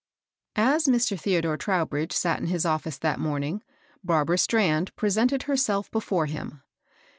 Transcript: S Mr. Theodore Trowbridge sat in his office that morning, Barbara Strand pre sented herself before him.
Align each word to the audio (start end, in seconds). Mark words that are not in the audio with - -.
S 0.55 0.87
Mr. 0.87 1.15
Theodore 1.15 1.57
Trowbridge 1.57 2.11
sat 2.11 2.39
in 2.39 2.47
his 2.47 2.65
office 2.65 2.97
that 2.97 3.19
morning, 3.19 3.61
Barbara 4.03 4.39
Strand 4.39 4.95
pre 4.95 5.09
sented 5.09 5.43
herself 5.43 5.91
before 5.91 6.25
him. 6.25 6.63